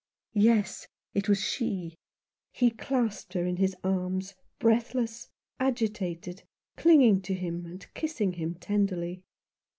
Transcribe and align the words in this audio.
Yes, 0.33 0.87
it 1.13 1.29
was 1.29 1.39
she. 1.39 1.93
He 2.51 2.71
clasped 2.71 3.33
her 3.33 3.45
in 3.45 3.57
his 3.57 3.75
arms, 3.83 4.33
breathless, 4.57 5.27
agitated, 5.59 6.41
clinging 6.75 7.21
to 7.21 7.35
him, 7.35 7.67
and 7.67 7.85
kissing 7.93 8.33
him 8.33 8.55
tenderly. 8.55 9.21